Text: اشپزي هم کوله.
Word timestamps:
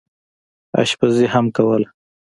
اشپزي 0.81 1.25
هم 1.33 1.45
کوله. 1.55 1.87